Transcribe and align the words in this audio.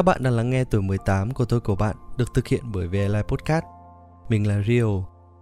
Các 0.00 0.04
bạn 0.04 0.22
đang 0.22 0.32
lắng 0.32 0.50
nghe 0.50 0.64
tuổi 0.64 0.82
18 0.82 1.30
của 1.30 1.44
tôi 1.44 1.60
của 1.60 1.76
bạn 1.76 1.96
được 2.16 2.34
thực 2.34 2.48
hiện 2.48 2.62
bởi 2.72 2.88
VLI 2.88 3.22
Podcast. 3.28 3.64
Mình 4.28 4.46
là 4.46 4.62
Rio, 4.68 4.86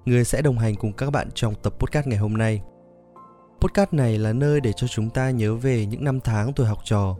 người 0.04 0.24
sẽ 0.24 0.42
đồng 0.42 0.58
hành 0.58 0.74
cùng 0.74 0.92
các 0.92 1.10
bạn 1.10 1.28
trong 1.34 1.54
tập 1.62 1.74
podcast 1.78 2.06
ngày 2.06 2.18
hôm 2.18 2.36
nay. 2.36 2.62
Podcast 3.60 3.92
này 3.92 4.18
là 4.18 4.32
nơi 4.32 4.60
để 4.60 4.72
cho 4.76 4.86
chúng 4.86 5.10
ta 5.10 5.30
nhớ 5.30 5.54
về 5.54 5.86
những 5.86 6.04
năm 6.04 6.20
tháng 6.20 6.52
tuổi 6.52 6.66
học 6.66 6.78
trò, 6.84 7.16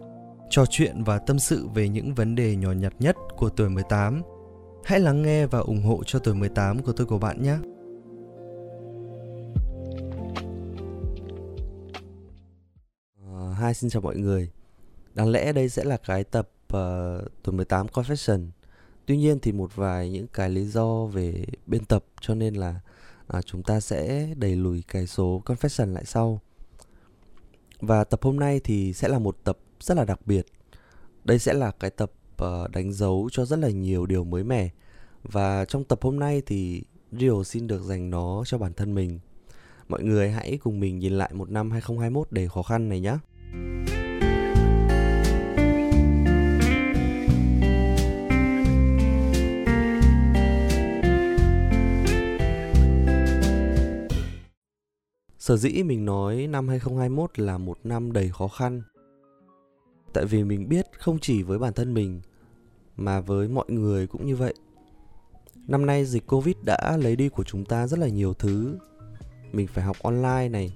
trò 0.51 0.64
chuyện 0.70 1.05
và 1.05 1.19
tâm 1.19 1.38
sự 1.38 1.69
về 1.74 1.88
những 1.88 2.14
vấn 2.14 2.34
đề 2.34 2.56
nhỏ 2.56 2.73
nhặt 2.73 2.93
nhất 2.98 3.16
của 3.37 3.48
tuổi 3.48 3.68
18. 3.68 4.23
Hãy 4.84 5.00
lắng 5.00 5.23
nghe 5.23 5.46
và 5.46 5.59
ủng 5.59 5.82
hộ 5.82 6.02
cho 6.07 6.18
tuổi 6.18 6.34
18 6.34 6.82
của 6.82 6.93
tôi 6.93 7.07
của 7.07 7.18
bạn 7.18 7.43
nhé. 7.43 7.57
Ờ, 13.33 13.52
hai 13.52 13.75
xin 13.75 13.91
chào 13.91 14.02
mọi 14.02 14.16
người. 14.16 14.50
Đáng 15.14 15.28
lẽ 15.28 15.52
đây 15.52 15.69
sẽ 15.69 15.84
là 15.84 15.97
cái 15.97 16.25
tập 16.25 16.48
Ờ, 16.68 17.22
uh, 17.24 17.32
tuổi 17.42 17.54
18 17.54 17.86
Confession 17.86 18.46
Tuy 19.08 19.16
nhiên 19.16 19.38
thì 19.40 19.52
một 19.52 19.77
vài 19.77 20.10
những 20.10 20.27
cái 20.32 20.50
lý 20.50 20.64
do 20.64 21.04
về 21.04 21.44
biên 21.66 21.84
tập 21.84 22.04
cho 22.20 22.34
nên 22.34 22.54
là 22.54 22.80
à, 23.28 23.42
chúng 23.42 23.62
ta 23.62 23.80
sẽ 23.80 24.28
đẩy 24.36 24.56
lùi 24.56 24.82
cái 24.88 25.06
số 25.06 25.42
Confession 25.44 25.92
lại 25.92 26.04
sau. 26.04 26.41
Và 27.80 28.04
tập 28.04 28.22
hôm 28.22 28.36
nay 28.36 28.60
thì 28.64 28.92
sẽ 28.92 29.08
là 29.08 29.18
một 29.18 29.36
tập 29.44 29.58
rất 29.80 29.96
là 29.96 30.04
đặc 30.04 30.27
biệt. 30.27 30.46
Đây 31.24 31.38
sẽ 31.38 31.54
là 31.54 31.70
cái 31.70 31.91
tập 31.91 32.12
uh, 32.42 32.70
đánh 32.70 32.92
dấu 32.92 33.28
cho 33.32 33.44
rất 33.44 33.58
là 33.58 33.69
nhiều 33.69 34.06
điều 34.06 34.24
mới 34.24 34.44
mẻ. 34.44 34.69
Và 35.22 35.64
trong 35.64 35.84
tập 35.84 35.98
hôm 36.02 36.19
nay 36.19 36.42
thì 36.46 36.82
Rio 37.12 37.42
xin 37.44 37.66
được 37.66 37.82
dành 37.82 38.10
nó 38.10 38.42
cho 38.46 38.58
bản 38.58 38.72
thân 38.72 38.94
mình. 38.94 39.19
Mọi 39.88 40.02
người 40.02 40.30
hãy 40.30 40.58
cùng 40.62 40.80
mình 40.80 40.98
nhìn 40.98 41.12
lại 41.12 41.30
một 41.34 41.50
năm 41.50 41.70
2021 41.70 42.32
đầy 42.32 42.48
khó 42.48 42.62
khăn 42.62 42.88
này 42.88 43.00
nhé. 43.00 43.19
Sở 55.48 55.56
dĩ 55.56 55.82
mình 55.82 56.04
nói 56.04 56.46
năm 56.46 56.68
2021 56.68 57.38
là 57.38 57.58
một 57.58 57.78
năm 57.84 58.12
đầy 58.12 58.28
khó 58.28 58.48
khăn. 58.48 58.82
Tại 60.14 60.24
vì 60.24 60.44
mình 60.44 60.68
biết 60.68 60.86
không 60.98 61.18
chỉ 61.18 61.42
với 61.42 61.58
bản 61.58 61.72
thân 61.72 61.94
mình 61.94 62.20
Mà 62.96 63.20
với 63.20 63.48
mọi 63.48 63.64
người 63.69 64.06
cũng 64.06 64.26
như 64.26 64.36
vậy. 64.36 64.54
Năm 65.66 65.86
nay 65.86 66.04
dịch 66.04 66.26
Covid 66.26 66.56
đã 66.64 66.96
lấy 66.96 67.16
đi 67.16 67.28
của 67.28 67.44
chúng 67.44 67.64
ta 67.64 67.86
rất 67.86 67.98
là 67.98 68.08
nhiều 68.08 68.34
thứ. 68.34 68.78
Mình 69.52 69.66
phải 69.66 69.84
học 69.84 69.96
online 70.02 70.48
này 70.48 70.74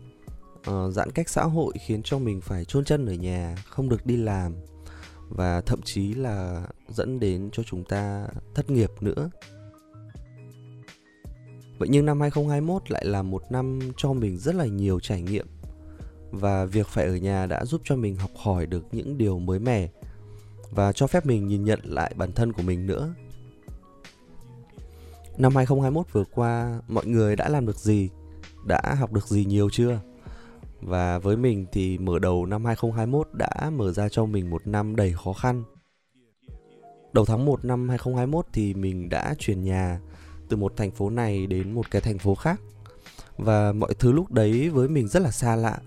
uh, 0.71 0.93
Giãn 0.93 1.11
cách 1.11 1.29
xã 1.29 1.45
hội 1.45 1.75
khiến 1.87 2.03
cho 2.03 2.19
mình 2.19 2.41
phải 2.41 2.65
chôn 2.65 2.85
chân 2.85 3.07
ở 3.07 3.15
nhà 3.15 3.57
Không 3.67 3.89
được 3.89 4.07
đi 4.07 4.17
làm 4.17 4.55
Và 5.29 5.61
thậm 5.61 5.83
chí 5.83 6.15
là 6.15 6.67
dẫn 6.89 7.21
đến 7.21 7.49
cho 7.53 7.63
chúng 7.63 7.85
ta 7.85 8.27
thất 8.55 8.71
nghiệp 8.71 8.91
nữa. 9.01 9.31
Vậy 11.83 11.89
nhưng 11.89 12.07
năm 12.07 12.21
2021 12.21 12.91
lại 12.91 13.05
là 13.05 13.23
một 13.23 13.43
năm 13.51 13.79
cho 13.97 14.13
mình 14.13 14.39
rất 14.39 14.55
là 14.55 14.67
nhiều 14.67 15.01
trải 15.01 15.23
nghiệm 15.23 15.47
và 16.31 16.65
việc 16.65 16.87
phải 16.87 17.05
ở 17.05 17.17
nhà 17.17 17.47
đã 17.47 17.65
giúp 17.65 17.81
cho 17.85 17.97
mình 17.97 18.17
học 18.17 18.31
hỏi 18.37 18.67
được 18.67 18.85
những 18.93 19.19
điều 19.19 19.39
mới 19.39 19.59
mẻ 19.59 19.89
và 20.71 20.93
cho 20.93 21.07
phép 21.07 21.27
mình 21.27 21.47
nhìn 21.47 21.65
nhận 21.65 21.81
lại 21.85 22.13
bản 22.17 22.33
thân 22.33 22.53
của 22.53 22.63
mình 22.63 22.87
nữa. 22.87 23.15
Năm 25.39 25.57
2021 25.57 26.07
vừa 26.13 26.25
qua, 26.35 26.81
mọi 26.89 27.07
người 27.07 27.37
đã 27.37 27.49
làm 27.49 27.67
được 27.67 27.79
gì? 27.79 28.11
Đã 28.67 28.95
học 28.99 29.13
được 29.13 29.27
gì 29.27 29.45
nhiều 29.45 29.71
chưa? 29.71 30.01
Và 30.81 31.19
với 31.19 31.37
mình 31.37 31.67
thì 31.73 31.99
mở 31.99 32.19
đầu 32.19 32.47
năm 32.47 32.65
2021 32.65 33.29
đã 33.33 33.71
mở 33.71 33.93
ra 33.93 34.09
cho 34.09 34.25
mình 34.25 34.51
một 34.51 34.67
năm 34.67 34.97
đầy 34.97 35.13
khó 35.13 35.33
khăn. 35.33 35.63
Đầu 37.13 37.25
tháng 37.25 37.45
1 37.45 37.65
năm 37.65 37.89
2021 37.89 38.47
thì 38.53 38.75
mình 38.75 39.09
đã 39.09 39.35
chuyển 39.39 39.63
nhà 39.63 40.01
từ 40.53 40.57
một 40.57 40.77
thành 40.77 40.91
phố 40.91 41.11
này 41.11 41.47
đến 41.47 41.73
một 41.73 41.91
cái 41.91 42.03
thành 42.03 42.19
phố 42.19 42.35
khác. 42.35 42.61
Và 43.37 43.73
mọi 43.73 43.95
thứ 43.95 44.13
lúc 44.13 44.33
đấy 44.33 44.69
với 44.69 44.89
mình 44.89 45.09
rất 45.09 45.23
là 45.23 45.31
xa 45.31 45.57
lạ. 45.57 45.79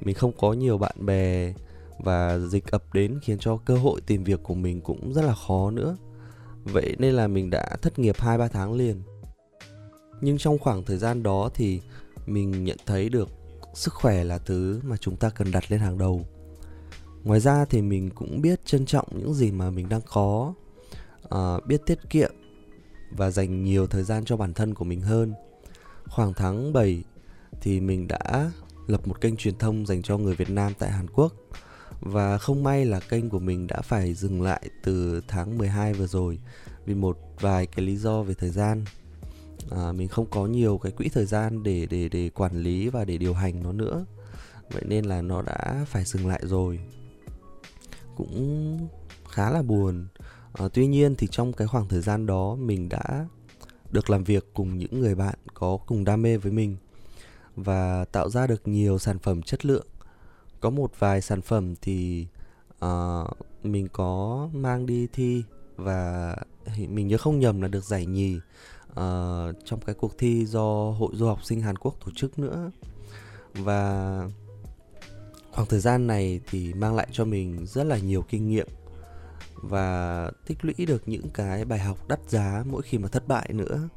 Mình 0.00 0.14
không 0.14 0.32
có 0.38 0.52
nhiều 0.52 0.78
bạn 0.78 1.06
bè 1.06 1.54
và 1.98 2.38
dịch 2.38 2.70
ập 2.70 2.94
đến 2.94 3.18
khiến 3.22 3.38
cho 3.38 3.56
cơ 3.56 3.76
hội 3.76 4.00
tìm 4.00 4.24
việc 4.24 4.42
của 4.42 4.54
mình 4.54 4.80
cũng 4.80 5.12
rất 5.12 5.22
là 5.22 5.34
khó 5.34 5.70
nữa. 5.70 5.96
Vậy 6.64 6.96
nên 6.98 7.14
là 7.14 7.26
mình 7.26 7.50
đã 7.50 7.76
thất 7.82 7.98
nghiệp 7.98 8.16
hai 8.18 8.38
ba 8.38 8.48
tháng 8.48 8.72
liền. 8.72 9.02
Nhưng 10.20 10.38
trong 10.38 10.58
khoảng 10.58 10.84
thời 10.84 10.98
gian 10.98 11.22
đó 11.22 11.50
thì 11.54 11.80
mình 12.26 12.64
nhận 12.64 12.78
thấy 12.86 13.08
được 13.08 13.28
sức 13.74 13.94
khỏe 13.94 14.24
là 14.24 14.38
thứ 14.38 14.80
mà 14.82 14.96
chúng 14.96 15.16
ta 15.16 15.30
cần 15.30 15.52
đặt 15.52 15.64
lên 15.70 15.80
hàng 15.80 15.98
đầu. 15.98 16.26
Ngoài 17.24 17.40
ra 17.40 17.64
thì 17.64 17.82
mình 17.82 18.10
cũng 18.10 18.40
biết 18.40 18.66
trân 18.66 18.86
trọng 18.86 19.06
những 19.12 19.34
gì 19.34 19.50
mà 19.50 19.70
mình 19.70 19.88
đang 19.88 20.00
có 20.12 20.54
à, 21.30 21.56
biết 21.66 21.80
tiết 21.86 21.98
kiệm 22.10 22.30
và 23.10 23.30
dành 23.30 23.64
nhiều 23.64 23.86
thời 23.86 24.02
gian 24.02 24.24
cho 24.24 24.36
bản 24.36 24.54
thân 24.54 24.74
của 24.74 24.84
mình 24.84 25.00
hơn. 25.00 25.34
Khoảng 26.08 26.34
tháng 26.34 26.72
7 26.72 27.04
thì 27.60 27.80
mình 27.80 28.08
đã 28.08 28.50
lập 28.86 29.08
một 29.08 29.20
kênh 29.20 29.36
truyền 29.36 29.58
thông 29.58 29.86
dành 29.86 30.02
cho 30.02 30.18
người 30.18 30.34
Việt 30.34 30.50
Nam 30.50 30.72
tại 30.78 30.90
Hàn 30.90 31.06
Quốc 31.10 31.32
và 32.00 32.38
không 32.38 32.62
may 32.62 32.84
là 32.84 33.00
kênh 33.00 33.30
của 33.30 33.38
mình 33.38 33.66
đã 33.66 33.80
phải 33.80 34.14
dừng 34.14 34.42
lại 34.42 34.62
từ 34.82 35.20
tháng 35.28 35.58
12 35.58 35.94
vừa 35.94 36.06
rồi 36.06 36.38
vì 36.86 36.94
một 36.94 37.18
vài 37.40 37.66
cái 37.66 37.84
lý 37.84 37.96
do 37.96 38.22
về 38.22 38.34
thời 38.34 38.50
gian. 38.50 38.84
À, 39.70 39.92
mình 39.92 40.08
không 40.08 40.26
có 40.30 40.46
nhiều 40.46 40.78
cái 40.78 40.92
quỹ 40.92 41.08
thời 41.08 41.26
gian 41.26 41.62
để 41.62 41.86
để 41.90 42.08
để 42.08 42.30
quản 42.30 42.62
lý 42.62 42.88
và 42.88 43.04
để 43.04 43.18
điều 43.18 43.34
hành 43.34 43.62
nó 43.62 43.72
nữa. 43.72 44.04
Vậy 44.72 44.82
nên 44.86 45.04
là 45.04 45.22
nó 45.22 45.42
đã 45.42 45.84
phải 45.88 46.04
dừng 46.04 46.26
lại 46.26 46.40
rồi. 46.44 46.80
Cũng 48.16 48.88
khá 49.30 49.50
là 49.50 49.62
buồn 49.62 50.06
à, 50.52 50.68
tuy 50.72 50.86
nhiên 50.86 51.14
thì 51.14 51.26
trong 51.30 51.52
cái 51.52 51.68
khoảng 51.68 51.88
thời 51.88 52.00
gian 52.00 52.26
đó 52.26 52.54
mình 52.54 52.88
đã 52.88 53.26
được 53.90 54.10
làm 54.10 54.24
việc 54.24 54.54
cùng 54.54 54.78
những 54.78 55.00
người 55.00 55.14
bạn 55.14 55.34
có 55.54 55.78
cùng 55.86 56.04
đam 56.04 56.22
mê 56.22 56.36
với 56.36 56.52
mình 56.52 56.76
và 57.56 58.04
tạo 58.04 58.30
ra 58.30 58.46
được 58.46 58.68
nhiều 58.68 58.98
sản 58.98 59.18
phẩm 59.18 59.42
chất 59.42 59.66
lượng. 59.66 59.86
Có 60.60 60.70
một 60.70 60.92
vài 60.98 61.20
sản 61.20 61.40
phẩm 61.42 61.74
thì 61.82 62.26
uh, 62.84 63.30
mình 63.62 63.88
có 63.92 64.48
mang 64.52 64.86
đi 64.86 65.06
thi 65.12 65.42
và 65.76 66.36
mình 66.88 67.08
nhớ 67.08 67.18
không 67.18 67.38
nhầm 67.38 67.60
là 67.60 67.68
được 67.68 67.84
giải 67.84 68.06
nhì 68.06 68.36
uh, 68.90 68.96
trong 69.64 69.80
cái 69.86 69.94
cuộc 69.94 70.18
thi 70.18 70.46
do 70.46 70.90
hội 70.90 71.10
du 71.14 71.26
học 71.26 71.44
sinh 71.44 71.60
Hàn 71.60 71.76
Quốc 71.76 71.94
tổ 72.04 72.12
chức 72.16 72.38
nữa. 72.38 72.70
Và 73.54 74.28
khoảng 75.52 75.68
thời 75.68 75.80
gian 75.80 76.06
này 76.06 76.40
thì 76.50 76.74
mang 76.74 76.94
lại 76.94 77.08
cho 77.12 77.24
mình 77.24 77.66
rất 77.66 77.84
là 77.84 77.98
nhiều 77.98 78.24
kinh 78.28 78.48
nghiệm 78.48 78.66
và 79.62 80.30
tích 80.46 80.64
lũy 80.64 80.86
được 80.86 81.08
những 81.08 81.30
cái 81.34 81.64
bài 81.64 81.78
học 81.78 82.08
đắt 82.08 82.20
giá 82.28 82.64
mỗi 82.66 82.82
khi 82.82 82.98
mà 82.98 83.08
thất 83.08 83.28
bại 83.28 83.50
nữa 83.52 83.88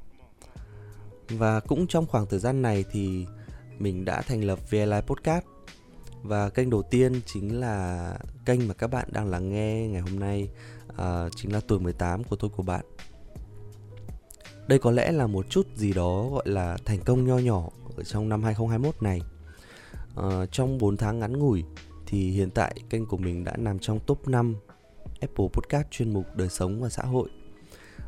và 1.29 1.59
cũng 1.59 1.88
trong 1.88 2.06
khoảng 2.06 2.25
thời 2.25 2.40
gian 2.40 2.62
này 2.62 2.85
thì 2.91 3.25
mình 3.79 4.06
đã 4.06 4.22
thành 4.22 4.44
lập 4.44 4.59
VLI 4.72 5.02
Podcast 5.07 5.46
và 6.23 6.50
kênh 6.50 6.69
đầu 6.69 6.81
tiên 6.81 7.22
chính 7.25 7.59
là 7.59 8.18
kênh 8.46 8.68
mà 8.68 8.73
các 8.73 8.88
bạn 8.88 9.07
đang 9.12 9.28
lắng 9.28 9.50
nghe 9.50 9.88
ngày 9.88 10.02
hôm 10.02 10.19
nay 10.19 10.50
uh, 10.91 11.31
chính 11.35 11.53
là 11.53 11.62
tuổi 11.68 11.79
18 11.79 12.23
của 12.23 12.35
tôi 12.35 12.50
của 12.56 12.63
bạn. 12.63 12.85
Đây 14.68 14.79
có 14.79 14.91
lẽ 14.91 15.12
là 15.12 15.28
một 15.28 15.50
chút 15.50 15.68
gì 15.75 15.94
đó 15.94 16.29
gọi 16.29 16.44
là 16.46 16.78
thành 16.85 17.00
công 17.06 17.25
nho 17.25 17.38
nhỏ 17.38 17.69
ở 17.97 18.03
trong 18.03 18.29
năm 18.29 18.44
2021 18.44 19.03
này. 19.03 19.22
Uh, 20.19 20.52
trong 20.52 20.78
4 20.78 20.97
tháng 20.97 21.19
ngắn 21.19 21.40
ngủi 21.40 21.63
thì 22.06 22.31
hiện 22.31 22.50
tại 22.50 22.75
kênh 22.90 23.06
của 23.06 23.18
mình 23.18 23.44
đã 23.44 23.57
nằm 23.57 23.79
trong 23.79 24.00
top 24.00 24.28
5 24.28 24.56
Apple 25.23 25.47
Podcast 25.53 25.88
chuyên 25.91 26.13
mục 26.13 26.25
đời 26.35 26.50
sống 26.50 26.81
và 26.81 26.89
xã 26.89 27.03
hội 27.03 27.29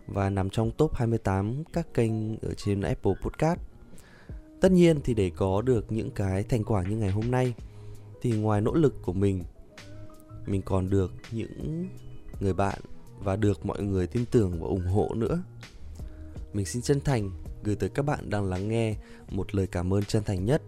và 0.07 0.29
nằm 0.29 0.49
trong 0.49 0.71
top 0.71 0.95
28 0.95 1.63
các 1.73 1.93
kênh 1.93 2.37
ở 2.37 2.53
trên 2.57 2.81
Apple 2.81 3.13
Podcast. 3.21 3.59
Tất 4.61 4.71
nhiên 4.71 4.99
thì 5.03 5.13
để 5.13 5.31
có 5.35 5.61
được 5.61 5.91
những 5.91 6.11
cái 6.11 6.43
thành 6.43 6.63
quả 6.63 6.83
như 6.83 6.97
ngày 6.97 7.11
hôm 7.11 7.31
nay 7.31 7.53
thì 8.21 8.31
ngoài 8.31 8.61
nỗ 8.61 8.73
lực 8.73 8.95
của 9.01 9.13
mình 9.13 9.43
mình 10.45 10.61
còn 10.61 10.89
được 10.89 11.11
những 11.31 11.87
người 12.39 12.53
bạn 12.53 12.79
và 13.19 13.35
được 13.35 13.65
mọi 13.65 13.81
người 13.81 14.07
tin 14.07 14.25
tưởng 14.31 14.51
và 14.61 14.67
ủng 14.67 14.87
hộ 14.87 15.09
nữa. 15.15 15.43
Mình 16.53 16.65
xin 16.65 16.81
chân 16.81 16.99
thành 16.99 17.31
gửi 17.63 17.75
tới 17.75 17.89
các 17.89 18.05
bạn 18.05 18.29
đang 18.29 18.45
lắng 18.45 18.69
nghe 18.69 18.95
một 19.31 19.55
lời 19.55 19.67
cảm 19.67 19.93
ơn 19.93 20.03
chân 20.03 20.23
thành 20.23 20.45
nhất. 20.45 20.61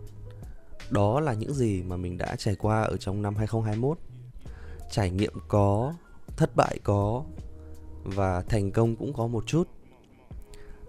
Đó 0.90 1.20
là 1.20 1.34
những 1.34 1.54
gì 1.54 1.84
mà 1.84 1.98
mình 1.98 2.18
đã 2.18 2.36
trải 2.36 2.56
qua 2.56 2.82
ở 2.82 2.98
trong 2.98 3.22
năm 3.22 3.36
2021. 3.36 3.98
Trải 4.92 5.10
nghiệm 5.10 5.34
có, 5.48 5.94
thất 6.38 6.56
bại 6.56 6.80
có 6.84 7.24
và 8.04 8.42
thành 8.42 8.72
công 8.72 8.96
cũng 8.96 9.14
có 9.14 9.28
một 9.28 9.44
chút 9.48 9.68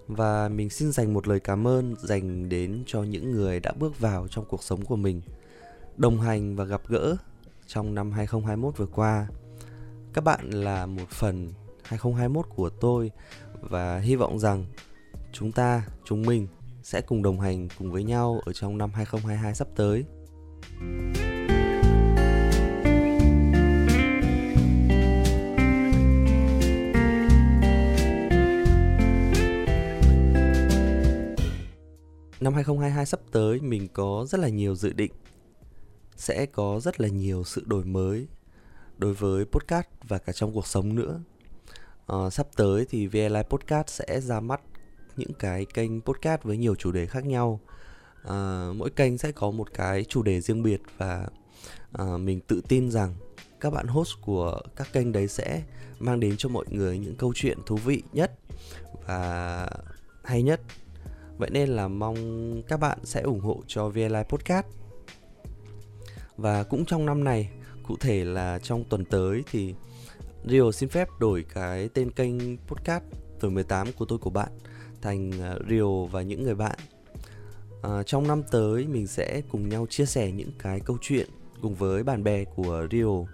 và 0.06 0.48
mình 0.48 0.70
xin 0.70 0.92
dành 0.92 1.14
một 1.14 1.28
lời 1.28 1.40
cảm 1.40 1.66
ơn 1.66 1.94
dành 1.98 2.48
đến 2.48 2.82
cho 2.86 3.02
những 3.02 3.30
người 3.30 3.60
đã 3.60 3.72
bước 3.72 4.00
vào 4.00 4.28
trong 4.28 4.44
cuộc 4.48 4.62
sống 4.62 4.84
của 4.84 4.96
mình, 4.96 5.20
đồng 5.96 6.20
hành 6.20 6.56
và 6.56 6.64
gặp 6.64 6.82
gỡ 6.88 7.16
trong 7.66 7.94
năm 7.94 8.12
2021 8.12 8.76
vừa 8.76 8.86
qua 8.86 9.28
các 10.12 10.24
bạn 10.24 10.50
là 10.50 10.86
một 10.86 11.10
phần 11.10 11.48
2021 11.82 12.46
của 12.48 12.70
tôi 12.70 13.10
và 13.60 13.98
hy 13.98 14.16
vọng 14.16 14.38
rằng 14.38 14.64
chúng 15.32 15.52
ta, 15.52 15.82
chúng 16.04 16.22
mình 16.22 16.46
sẽ 16.82 17.00
cùng 17.00 17.22
đồng 17.22 17.40
hành 17.40 17.68
cùng 17.78 17.92
với 17.92 18.04
nhau 18.04 18.40
ở 18.46 18.52
trong 18.52 18.78
năm 18.78 18.90
2022 18.94 19.54
sắp 19.54 19.68
tới. 19.76 20.04
Năm 32.40 32.54
2022 32.54 33.06
sắp 33.06 33.20
tới 33.32 33.60
mình 33.60 33.88
có 33.92 34.26
rất 34.28 34.40
là 34.40 34.48
nhiều 34.48 34.74
dự 34.74 34.92
định 34.92 35.12
sẽ 36.16 36.46
có 36.46 36.80
rất 36.80 37.00
là 37.00 37.08
nhiều 37.08 37.44
sự 37.44 37.62
đổi 37.66 37.84
mới 37.84 38.26
đối 38.98 39.14
với 39.14 39.44
podcast 39.44 39.86
và 40.08 40.18
cả 40.18 40.32
trong 40.32 40.52
cuộc 40.52 40.66
sống 40.66 40.94
nữa. 40.94 41.20
à, 42.06 42.30
sắp 42.30 42.46
tới 42.56 42.86
thì 42.90 43.06
VLI 43.06 43.42
Podcast 43.48 43.88
sẽ 43.88 44.20
ra 44.20 44.40
mắt 44.40 44.60
những 45.16 45.32
cái 45.38 45.64
kênh 45.74 46.00
podcast 46.00 46.42
với 46.42 46.56
nhiều 46.56 46.74
chủ 46.74 46.92
đề 46.92 47.06
khác 47.06 47.26
nhau. 47.26 47.60
à, 48.22 48.68
mỗi 48.76 48.90
kênh 48.90 49.18
sẽ 49.18 49.32
có 49.32 49.50
một 49.50 49.74
cái 49.74 50.04
chủ 50.04 50.22
đề 50.22 50.40
riêng 50.40 50.62
biệt 50.62 50.80
và 50.98 51.28
à, 51.92 52.04
mình 52.16 52.40
tự 52.40 52.60
tin 52.68 52.90
rằng 52.90 53.14
các 53.60 53.70
bạn 53.72 53.86
host 53.86 54.10
của 54.20 54.60
các 54.76 54.88
kênh 54.92 55.12
đấy 55.12 55.28
sẽ 55.28 55.62
mang 55.98 56.20
đến 56.20 56.34
cho 56.38 56.48
mọi 56.48 56.64
người 56.70 56.98
những 56.98 57.16
câu 57.16 57.32
chuyện 57.34 57.58
thú 57.66 57.76
vị 57.76 58.02
nhất 58.12 58.32
và 59.06 59.70
hay 60.24 60.42
nhất. 60.42 60.60
Vậy 61.38 61.50
nên 61.52 61.68
là 61.68 61.88
mong 61.88 62.16
các 62.68 62.80
bạn 62.80 62.98
sẽ 63.04 63.20
ủng 63.20 63.40
hộ 63.40 63.62
cho 63.66 63.88
VLI 63.88 64.22
Podcast. 64.28 64.66
Và 66.36 66.62
cũng 66.62 66.84
trong 66.84 67.06
năm 67.06 67.24
này, 67.24 67.50
cụ 67.86 67.96
thể 68.00 68.24
là 68.24 68.58
trong 68.58 68.84
tuần 68.84 69.04
tới 69.04 69.44
thì 69.50 69.74
Rio 70.44 70.72
xin 70.72 70.88
phép 70.88 71.08
đổi 71.20 71.44
cái 71.54 71.88
tên 71.88 72.10
kênh 72.10 72.58
podcast 72.58 73.04
tuổi 73.40 73.50
18 73.50 73.92
của 73.92 74.04
tôi 74.04 74.18
của 74.18 74.30
bạn 74.30 74.48
thành 75.02 75.30
à, 75.42 75.54
Rio 75.68 76.04
và 76.10 76.22
những 76.22 76.42
người 76.42 76.54
bạn. 76.54 76.78
À, 77.82 78.02
trong 78.02 78.28
năm 78.28 78.42
tới 78.50 78.86
mình 78.86 79.06
sẽ 79.06 79.42
cùng 79.50 79.68
nhau 79.68 79.86
chia 79.90 80.06
sẻ 80.06 80.32
những 80.32 80.52
cái 80.58 80.80
câu 80.80 80.98
chuyện 81.00 81.28
cùng 81.62 81.74
với 81.74 82.02
bạn 82.02 82.24
bè 82.24 82.44
của 82.44 82.86
Rio 82.90 83.24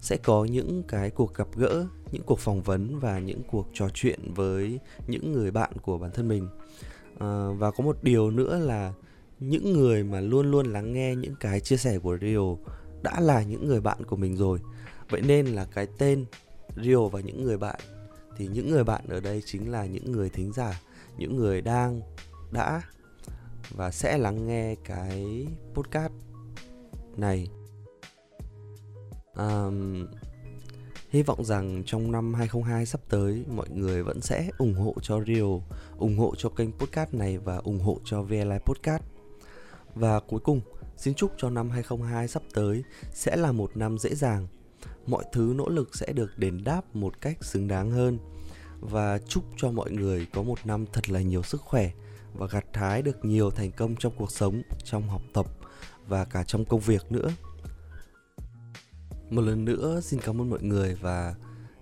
sẽ 0.00 0.16
có 0.16 0.44
những 0.44 0.82
cái 0.88 1.10
cuộc 1.10 1.34
gặp 1.34 1.48
gỡ, 1.56 1.86
những 2.12 2.22
cuộc 2.26 2.38
phỏng 2.38 2.62
vấn 2.62 2.98
và 3.00 3.18
những 3.18 3.42
cuộc 3.50 3.68
trò 3.72 3.88
chuyện 3.94 4.20
với 4.34 4.78
những 5.06 5.32
người 5.32 5.50
bạn 5.50 5.72
của 5.82 5.98
bản 5.98 6.10
thân 6.14 6.28
mình. 6.28 6.48
À, 7.22 7.48
và 7.58 7.70
có 7.70 7.84
một 7.84 7.96
điều 8.02 8.30
nữa 8.30 8.58
là 8.58 8.92
những 9.40 9.72
người 9.72 10.04
mà 10.04 10.20
luôn 10.20 10.50
luôn 10.50 10.72
lắng 10.72 10.92
nghe 10.92 11.14
những 11.14 11.34
cái 11.40 11.60
chia 11.60 11.76
sẻ 11.76 11.98
của 11.98 12.18
Rio 12.20 12.56
đã 13.02 13.20
là 13.20 13.42
những 13.42 13.66
người 13.66 13.80
bạn 13.80 14.04
của 14.04 14.16
mình 14.16 14.36
rồi. 14.36 14.58
Vậy 15.10 15.20
nên 15.20 15.46
là 15.46 15.66
cái 15.74 15.86
tên 15.98 16.24
Rio 16.76 17.08
và 17.08 17.20
những 17.20 17.44
người 17.44 17.58
bạn 17.58 17.80
thì 18.36 18.46
những 18.46 18.70
người 18.70 18.84
bạn 18.84 19.04
ở 19.08 19.20
đây 19.20 19.42
chính 19.46 19.70
là 19.70 19.86
những 19.86 20.12
người 20.12 20.30
thính 20.30 20.52
giả, 20.52 20.80
những 21.18 21.36
người 21.36 21.60
đang 21.60 22.00
đã 22.50 22.82
và 23.70 23.90
sẽ 23.90 24.18
lắng 24.18 24.46
nghe 24.46 24.74
cái 24.74 25.46
podcast 25.74 26.12
này 27.16 27.48
um, 29.36 30.06
hy 31.12 31.22
vọng 31.22 31.44
rằng 31.44 31.82
trong 31.86 32.12
năm 32.12 32.34
2022 32.34 32.86
sắp 32.86 33.00
tới 33.08 33.44
mọi 33.48 33.68
người 33.70 34.02
vẫn 34.02 34.20
sẽ 34.20 34.50
ủng 34.58 34.74
hộ 34.74 34.94
cho 35.02 35.20
Rio, 35.26 35.44
ủng 35.98 36.18
hộ 36.18 36.34
cho 36.38 36.48
kênh 36.48 36.72
podcast 36.72 37.14
này 37.14 37.38
và 37.38 37.56
ủng 37.56 37.78
hộ 37.78 37.98
cho 38.04 38.22
VLI 38.22 38.58
Podcast. 38.64 39.02
Và 39.94 40.20
cuối 40.20 40.40
cùng, 40.40 40.60
xin 40.96 41.14
chúc 41.14 41.32
cho 41.38 41.50
năm 41.50 41.70
2022 41.70 42.28
sắp 42.28 42.42
tới 42.54 42.84
sẽ 43.12 43.36
là 43.36 43.52
một 43.52 43.76
năm 43.76 43.98
dễ 43.98 44.14
dàng. 44.14 44.46
Mọi 45.06 45.24
thứ 45.32 45.54
nỗ 45.56 45.68
lực 45.68 45.96
sẽ 45.96 46.12
được 46.12 46.38
đền 46.38 46.64
đáp 46.64 46.96
một 46.96 47.20
cách 47.20 47.44
xứng 47.44 47.68
đáng 47.68 47.90
hơn 47.90 48.18
và 48.80 49.18
chúc 49.28 49.44
cho 49.56 49.70
mọi 49.70 49.90
người 49.90 50.26
có 50.34 50.42
một 50.42 50.58
năm 50.64 50.86
thật 50.92 51.10
là 51.10 51.20
nhiều 51.20 51.42
sức 51.42 51.60
khỏe 51.60 51.90
và 52.34 52.46
gặt 52.46 52.64
hái 52.72 53.02
được 53.02 53.24
nhiều 53.24 53.50
thành 53.50 53.70
công 53.72 53.96
trong 53.96 54.12
cuộc 54.16 54.32
sống, 54.32 54.62
trong 54.84 55.08
học 55.08 55.22
tập 55.32 55.46
và 56.08 56.24
cả 56.24 56.44
trong 56.44 56.64
công 56.64 56.80
việc 56.80 57.12
nữa. 57.12 57.30
Một 59.32 59.42
lần 59.42 59.64
nữa 59.64 60.00
xin 60.02 60.20
cảm 60.20 60.40
ơn 60.40 60.50
mọi 60.50 60.62
người 60.62 60.94
và 61.00 61.34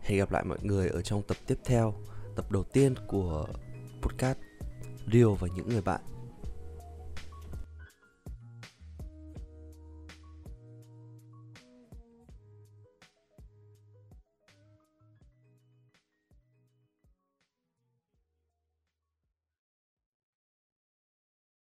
hẹn 0.03 0.19
gặp 0.19 0.33
lại 0.33 0.45
mọi 0.45 0.59
người 0.63 0.89
ở 0.89 1.03
trong 1.03 1.23
tập 1.23 1.37
tiếp 1.47 1.59
theo, 1.65 1.95
tập 2.37 2.53
đầu 2.53 2.65
tiên 2.65 2.95
của 3.07 3.47
podcast 4.03 4.39
Rio 5.13 5.29
và 5.31 5.49
những 5.57 5.69
người 5.69 5.83
bạn. 5.83 6.01